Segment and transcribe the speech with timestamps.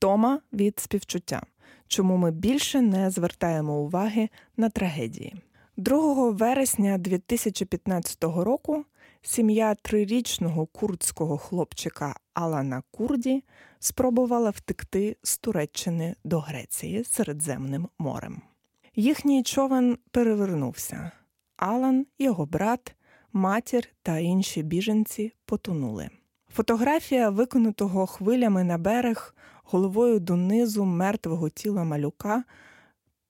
[0.00, 1.42] Втома від співчуття.
[1.88, 5.34] Чому ми більше не звертаємо уваги на трагедії?
[5.76, 8.84] 2 вересня 2015 року
[9.22, 13.44] сім'я трирічного курдського хлопчика Алана Курді
[13.78, 18.42] спробувала втекти з Туреччини до Греції Середземним морем.
[18.96, 21.10] Їхній човен перевернувся.
[21.56, 22.94] Алан, його брат,
[23.32, 26.10] матір та інші біженці потонули.
[26.54, 29.34] Фотографія виконутого хвилями на берег
[29.70, 32.44] головою донизу мертвого тіла малюка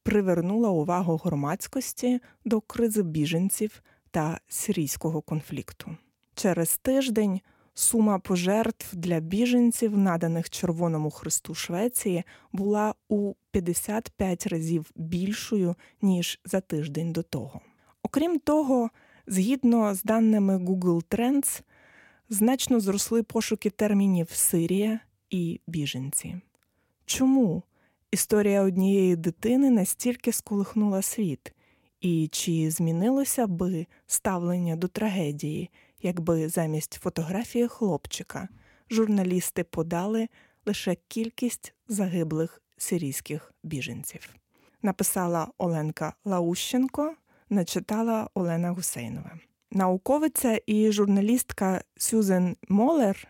[0.03, 5.97] привернула увагу громадськості до кризи біженців та сирійського конфлікту.
[6.35, 7.41] Через тиждень
[7.75, 16.61] сума пожертв для біженців, наданих Червоному Христу Швеції, була у 55 разів більшою ніж за
[16.61, 17.61] тиждень до того.
[18.03, 18.91] Окрім того,
[19.27, 21.63] згідно з даними Google Trends,
[22.29, 26.37] значно зросли пошуки термінів Сирія і біженці.
[27.07, 27.63] Чому
[28.11, 31.55] історія однієї дитини настільки сколихнула світ,
[32.01, 35.71] і чи змінилося би ставлення до трагедії,
[36.03, 38.49] якби замість фотографії хлопчика
[38.91, 40.29] журналісти подали
[40.67, 44.29] лише кількість загиблих сирійських біженців?
[44.83, 47.15] Написала Оленка Лаущенко,
[47.51, 49.39] начитала Олена Гусейнова.
[49.71, 53.29] Науковиця і журналістка Сюзен Молер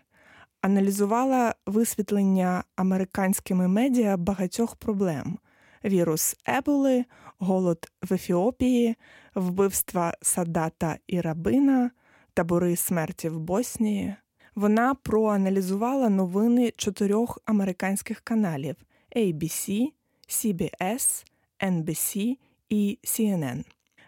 [0.61, 5.37] аналізувала висвітлення американськими медіа багатьох проблем:
[5.85, 7.05] вірус Еболи,
[7.39, 8.95] голод в Ефіопії,
[9.35, 11.91] вбивства Садата і Рабина,
[12.33, 14.15] табори смерті в Боснії.
[14.55, 18.75] Вона проаналізувала новини чотирьох американських каналів
[19.15, 19.87] ABC,
[20.27, 21.25] CBS,
[21.59, 22.37] NBC
[22.69, 23.63] і CNN.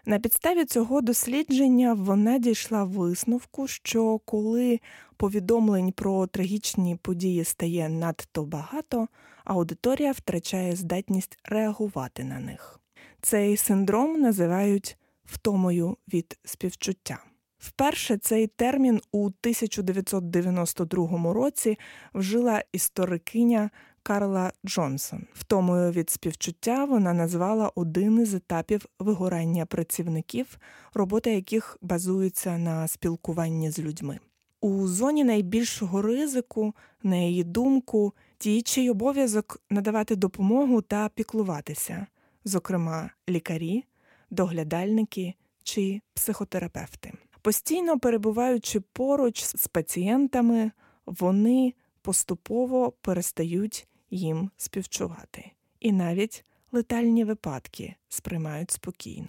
[0.06, 4.80] На підставі цього дослідження вона дійшла висновку, що коли
[5.16, 9.08] повідомлень про трагічні події стає надто багато,
[9.44, 12.80] аудиторія втрачає здатність реагувати на них.
[13.20, 17.18] Цей синдром називають втомою від співчуття.
[17.58, 21.78] Вперше цей термін у 1992 році
[22.14, 23.70] вжила історикиня
[24.06, 25.26] Карла Джонсон.
[25.34, 30.58] Втомою від співчуття вона назвала один із етапів вигорання працівників,
[30.94, 34.18] робота яких базується на спілкуванні з людьми.
[34.60, 42.06] У зоні найбільшого ризику, на її думку, ті, чий обов'язок надавати допомогу та піклуватися,
[42.44, 43.84] зокрема лікарі,
[44.30, 47.12] доглядальники чи психотерапевти.
[47.42, 50.70] Постійно перебуваючи поруч з пацієнтами,
[51.06, 59.28] вони поступово перестають їм співчувати, і навіть летальні випадки сприймають спокійно.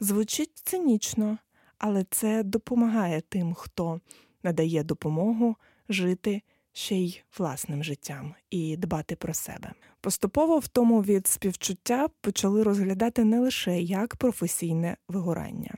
[0.00, 1.38] Звучить цинічно,
[1.78, 4.00] але це допомагає тим, хто
[4.42, 5.56] надає допомогу
[5.88, 6.42] жити
[6.72, 9.72] ще й власним життям і дбати про себе.
[10.00, 15.74] Поступово в тому від співчуття почали розглядати не лише як професійне вигорання.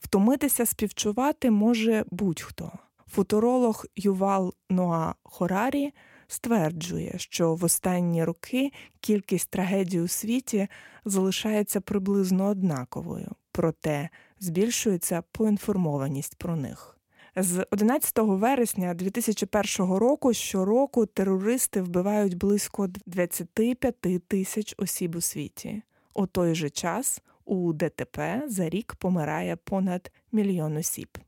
[0.00, 2.72] Втомитися співчувати може будь-хто.
[3.08, 5.92] Футуролог Ювал Ноа Хорарі
[6.30, 10.68] стверджує, що в останні роки кількість трагедій у світі
[11.04, 14.08] залишається приблизно однаковою, проте
[14.40, 16.96] збільшується поінформованість про них.
[17.36, 23.94] З 11 вересня 2001 року щороку терористи вбивають близько 25
[24.28, 25.82] тисяч осіб у світі.
[26.14, 31.18] У той же час у ДТП за рік помирає понад мільйон осіб.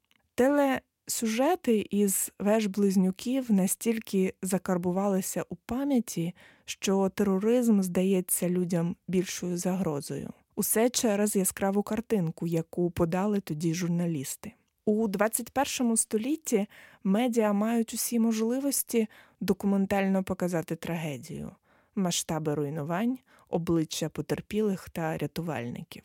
[1.05, 10.31] Телесюжети із веж близнюків настільки закарбувалися у пам'яті, що тероризм здається людям більшою загрозою.
[10.55, 14.53] Усе через яскраву картинку, яку подали тоді журналісти.
[14.85, 16.67] У 21 столітті
[17.05, 19.09] медіа мають усі можливості
[19.41, 21.51] документально показати трагедію,
[21.95, 23.19] масштаби руйнувань,
[23.49, 26.03] обличчя потерпілих та рятувальників.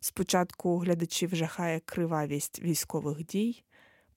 [0.00, 3.62] Спочатку глядачів жахає кривавість військових дій,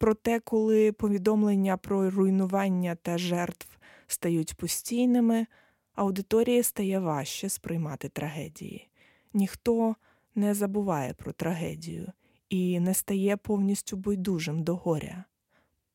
[0.03, 3.68] проте, коли повідомлення про руйнування та жертв
[4.08, 5.47] стають постійними,
[5.96, 8.90] аудиторії стає важче сприймати трагедії.
[9.34, 9.96] Ніхто
[10.35, 12.11] не забуває про трагедію
[12.50, 15.23] і не стає повністю байдужим до горя.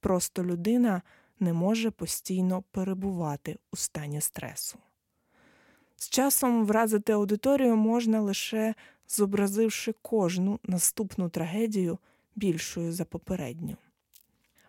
[0.00, 1.02] Просто людина
[1.40, 4.78] не може постійно перебувати у стані стресу.
[5.96, 8.74] З часом вразити аудиторію можна лише
[9.08, 11.98] зобразивши кожну наступну трагедію
[12.36, 13.76] більшою за попередню.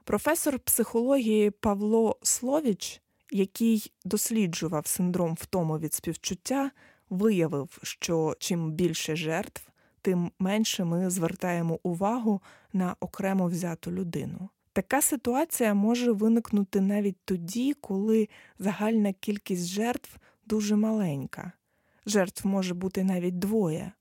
[0.04, 3.02] Професор психології Павло Словіч,
[3.32, 6.72] який досліджував синдром втому від співчуття,
[7.10, 9.62] виявив, що чим більше жертв,
[10.02, 12.42] тим менше ми звертаємо увагу
[12.74, 14.50] на окремо взяту людину.
[14.74, 18.30] Така ситуація може виникнути навіть тоді, коли
[18.60, 21.52] загальна кількість жертв дуже маленька.
[22.06, 23.92] Жертв може бути навіть двоє.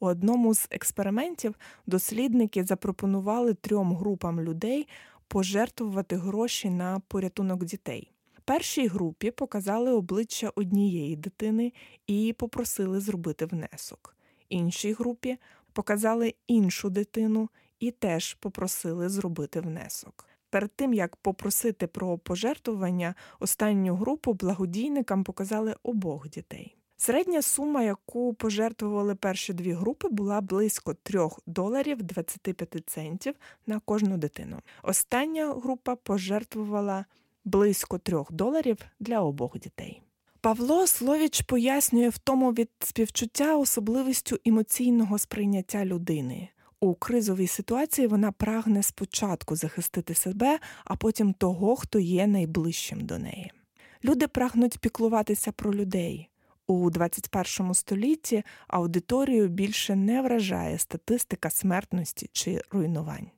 [0.00, 1.54] У одному з експериментів
[1.86, 4.88] дослідники запропонували трьом групам людей
[5.32, 8.12] пожертвувати гроші на порятунок дітей.
[8.44, 11.72] Першій групі показали обличчя однієї дитини
[12.06, 14.16] і попросили зробити внесок.
[14.48, 15.38] Іншій групі
[15.72, 17.48] показали іншу дитину
[17.80, 20.28] і теж попросили зробити внесок.
[20.50, 26.76] Перед тим як попросити про пожертвування, останню групу благодійникам показали обох дітей.
[27.04, 33.34] Середня сума, яку пожертвували перші дві групи, була близько 3 доларів 25 центів
[33.66, 34.56] на кожну дитину.
[34.82, 37.04] Остання група пожертвувала
[37.44, 40.02] близько 3 доларів для обох дітей.
[40.40, 46.48] Павло Словіч пояснює в тому від співчуття особливістю емоційного сприйняття людини.
[46.80, 53.18] У кризовій ситуації вона прагне спочатку захистити себе, а потім того, хто є найближчим до
[53.18, 53.52] неї.
[54.04, 56.28] Люди прагнуть піклуватися про людей.
[56.66, 63.30] У 21 столітті аудиторію більше не вражає статистика смертності чи руйнувань.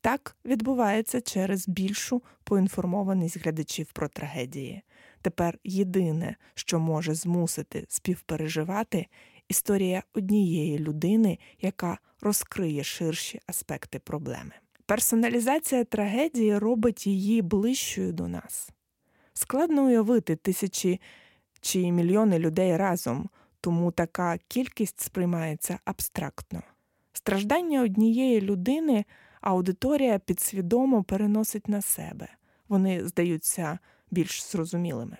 [0.00, 4.82] Так відбувається через більшу поінформованість глядачів про трагедії.
[5.22, 9.06] Тепер єдине, що може змусити співпереживати,
[9.48, 14.52] історія однієї людини, яка розкриє ширші аспекти проблеми.
[14.86, 18.70] Персоналізація трагедії робить її ближчою до нас.
[19.32, 21.00] Складно уявити тисячі
[21.60, 23.28] чи мільйони людей разом,
[23.60, 26.62] тому така кількість сприймається абстрактно.
[27.12, 29.04] Страждання однієї людини
[29.40, 32.28] аудиторія підсвідомо переносить на себе,
[32.68, 33.78] вони здаються
[34.10, 35.16] більш зрозумілими.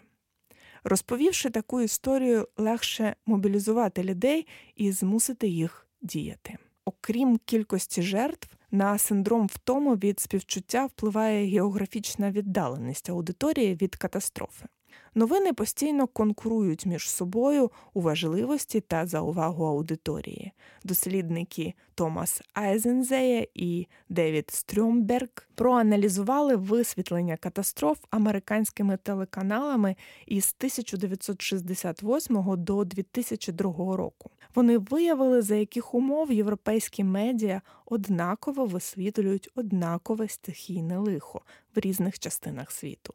[0.85, 4.46] Розповівши таку історію, легше мобілізувати людей
[4.76, 6.56] і змусити їх діяти.
[6.85, 14.67] Окрім кількості жертв, на синдром втому від співчуття впливає географічна віддаленість аудиторії від катастрофи.
[15.14, 20.52] Новини постійно конкурують між собою у важливості та за увагу аудиторії.
[20.85, 29.96] Дослідники Томас Айзензея і Девід Стрьомберг проаналізували висвітлення катастроф американськими телеканалами
[30.26, 34.31] із 1968 до 2002 року.
[34.55, 41.43] Вони виявили, за яких умов європейські медіа однаково висвітлюють однакове стихійне лихо
[41.75, 43.14] в різних частинах світу.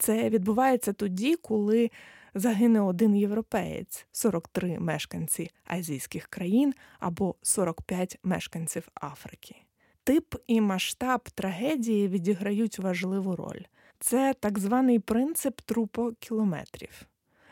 [0.00, 1.90] Це відбувається тоді, коли
[2.34, 9.56] загине один європеєць, 43 мешканці азійських країн або 45 мешканців Африки.
[10.04, 13.62] Тип і масштаб трагедії відіграють важливу роль.
[13.98, 17.02] Це так званий принцип трупокілометрів.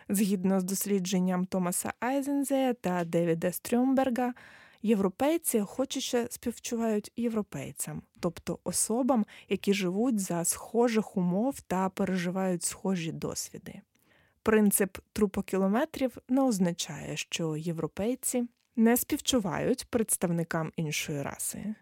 [0.08, 4.34] Згідно з дослідженням Томаса Айзензея та Девіда Стрьомберга,
[4.82, 13.80] європейці охочіше співчувають європейцям, тобто особам, які живуть за схожих умов та переживають схожі досвіди.
[14.42, 18.44] Принцип трупокілометрів не означає, що європейці
[18.76, 21.74] не співчувають представникам іншої раси.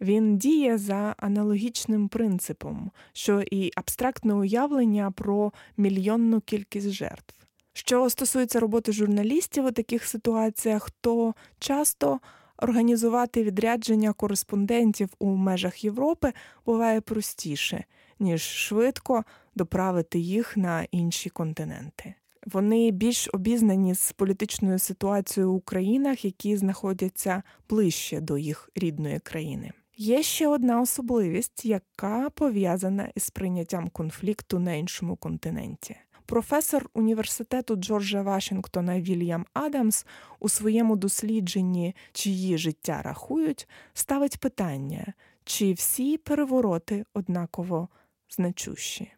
[0.00, 7.34] Він діє за аналогічним принципом, що і абстрактне уявлення про мільйонну кількість жертв.
[7.72, 12.20] Що стосується роботи журналістів у таких ситуаціях, то часто
[12.58, 16.32] організувати відрядження кореспондентів у межах Європи
[16.66, 17.84] буває простіше,
[18.20, 19.24] ніж швидко
[19.54, 22.14] доправити їх на інші континенти.
[22.46, 29.72] Вони більш обізнані з політичною ситуацією у країнах, які знаходяться ближче до їх рідної країни.
[29.96, 35.96] Є ще одна особливість, яка пов'язана із прийняттям конфлікту на іншому континенті.
[36.28, 40.06] Професор університету Джорджа Вашингтона Вільям Адамс
[40.40, 45.12] у своєму дослідженні, чиї життя рахують, ставить питання,
[45.44, 47.88] чи всі перевороти однаково
[48.30, 49.12] значущі.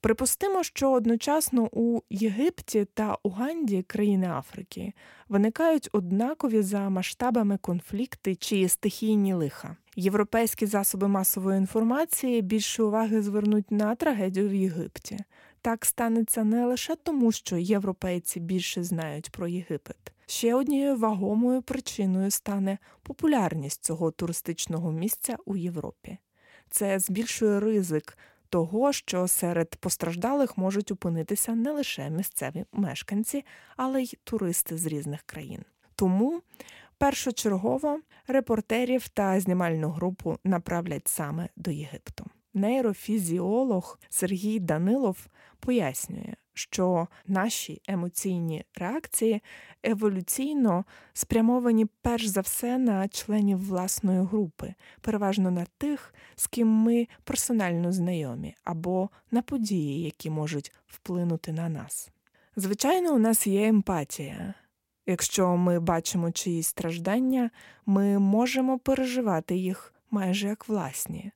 [0.00, 4.92] Припустимо, що одночасно у Єгипті та Уганді, країни Африки,
[5.28, 9.76] виникають однакові за масштабами конфлікти чи стихійні лиха.
[9.96, 15.18] Європейські засоби масової інформації більше уваги звернуть на трагедію в Єгипті.
[15.62, 20.12] Так станеться не лише тому, що європейці більше знають про Єгипет.
[20.26, 26.18] Ще однією вагомою причиною стане популярність цього туристичного місця у Європі.
[26.70, 33.44] Це збільшує ризик того, що серед постраждалих можуть опинитися не лише місцеві мешканці,
[33.76, 35.64] але й туристи з різних країн.
[35.94, 36.42] Тому
[36.98, 42.24] першочергово репортерів та знімальну групу направлять саме до Єгипту.
[42.54, 45.26] Нейрофізіолог Сергій Данилов
[45.60, 49.42] пояснює, що наші емоційні реакції
[49.82, 57.08] еволюційно спрямовані перш за все на членів власної групи, переважно на тих, з ким ми
[57.24, 62.10] персонально знайомі, або на події, які можуть вплинути на нас.
[62.56, 64.54] Звичайно, у нас є емпатія.
[65.06, 67.50] Якщо ми бачимо чиїсь страждання,
[67.86, 71.32] ми можемо переживати їх майже як власні.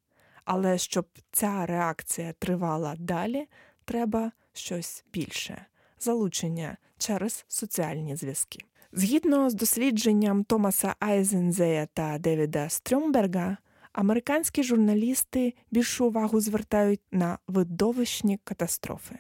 [0.46, 3.48] Але щоб ця реакція тривала далі,
[3.84, 5.66] треба щось більше
[5.98, 8.58] залучення через соціальні зв'язки.
[8.92, 13.56] Згідно з дослідженням Томаса Айзензея та Девіда Стрюмберга,
[13.92, 19.18] американські журналісти більшу увагу звертають на видовищні катастрофи.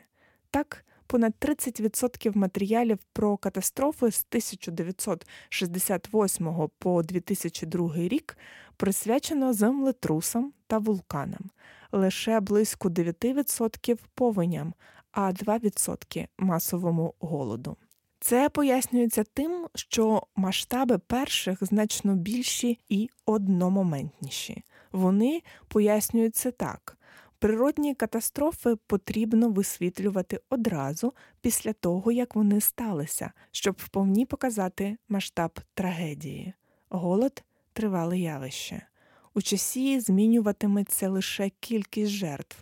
[0.50, 8.38] Так, понад 30% матеріалів про катастрофи з 1968 по 2002 рік
[8.76, 11.50] присвячено землетрусам та вулканам,
[11.92, 14.74] лише близько 9% повеням,
[15.12, 17.76] а 2% масовому голоду.
[18.20, 24.64] Це пояснюється тим, що масштаби перших значно більші і одномоментніші.
[24.92, 26.98] Вони пояснюються так.
[27.38, 36.54] Природні катастрофи потрібно висвітлювати одразу після того, як вони сталися, щоб вповні показати масштаб трагедії.
[36.88, 38.86] Голод тривале явище.
[39.36, 42.56] У часі змінюватиметься лише кількість жертв,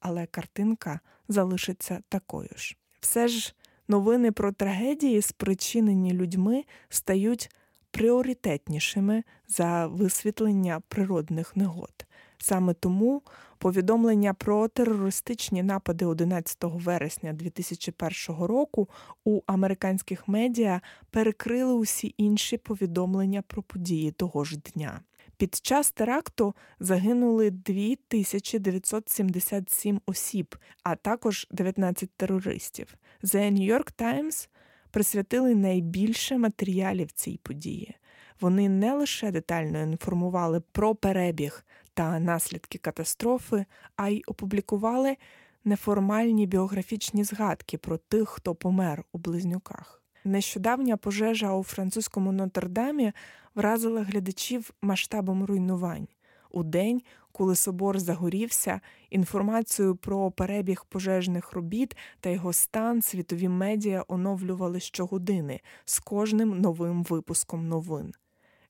[0.00, 2.76] але картинка залишиться такою ж.
[3.00, 3.54] Все ж
[3.88, 7.50] новини про трагедії, спричинені людьми, стають
[7.90, 12.06] пріоритетнішими за висвітлення природних негод.
[12.38, 13.22] Саме тому
[13.58, 18.88] повідомлення про терористичні напади 11 вересня 2001 року
[19.24, 25.00] у американських медіа перекрили усі інші повідомлення про події того ж дня.
[25.42, 32.94] Під час теракту загинули 2977 осіб, а також 19 терористів.
[33.22, 34.48] The New York Times
[34.90, 37.94] присвятили найбільше матеріалів цій події.
[38.40, 43.64] Вони не лише детально інформували про перебіг та наслідки катастрофи,
[43.96, 45.16] а й опублікували
[45.64, 50.02] неформальні біографічні згадки про тих, хто помер у близнюках.
[50.24, 53.12] Нещодавня пожежа у французькому Нотр-Дамі
[53.54, 56.08] вразила глядачів масштабом руйнувань.
[56.50, 58.80] У день, коли собор загорівся,
[59.10, 67.02] інформацію про перебіг пожежних робіт та його стан світові медіа оновлювали щогодини з кожним новим
[67.02, 68.12] випуском новин.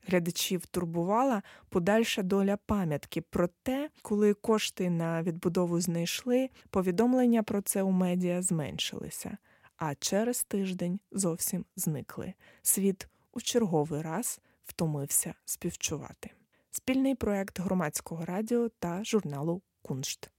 [0.07, 3.21] Глядачів турбувала подальша доля пам'ятки.
[3.21, 9.39] Проте, коли кошти на відбудову знайшли, повідомлення про це у медіа зменшилися,
[9.77, 12.35] а через тиждень зовсім зникли.
[12.63, 16.31] Світ у черговий раз втомився співчувати.
[16.71, 20.31] Спільний проект громадського радіо та журналу Куншт.